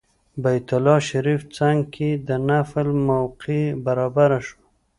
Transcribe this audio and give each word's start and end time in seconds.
بیت 0.43 0.67
الله 0.77 0.97
شریف 1.09 1.41
څنګ 1.57 1.79
کې 1.93 2.09
د 2.27 2.29
نفل 2.47 2.87
موقع 3.09 3.61
برابره 3.85 4.39
شوه. 4.47 4.65